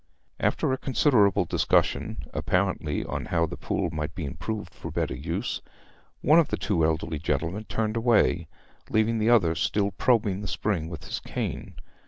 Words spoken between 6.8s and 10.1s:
elderly gentlemen turned away, leaving the other still